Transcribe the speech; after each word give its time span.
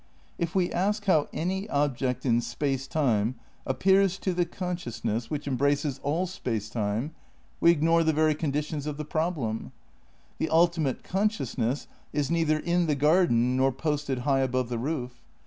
If 0.39 0.55
we 0.55 0.71
ask 0.71 1.05
how 1.05 1.29
any 1.31 1.69
ob 1.69 1.95
ject 1.95 2.25
in 2.25 2.41
Space 2.41 2.87
Time 2.87 3.35
appears 3.67 4.17
to 4.17 4.33
the 4.33 4.45
consciousness 4.47 5.29
which 5.29 5.45
258 5.45 5.81
THE 5.83 5.87
NEW 5.87 5.93
IDEALISM 5.93 6.01
vn 6.01 6.01
embraces 6.01 6.01
all 6.01 6.25
Space 6.41 6.69
Time, 6.71 7.15
we 7.59 7.69
ignore 7.69 8.03
the 8.03 8.11
very 8.11 8.33
conditions 8.33 8.87
of 8.87 8.97
the 8.97 9.05
problem. 9.05 9.71
The 10.39 10.49
ultimate 10.49 11.03
consciousness 11.03 11.85
is 12.13 12.31
neither 12.31 12.57
in 12.57 12.87
the 12.87 12.95
garden 12.95 13.55
nor 13.55 13.71
posted 13.71 14.17
high 14.25 14.39
above 14.39 14.69
the 14.69 14.79
roof. 14.79 15.21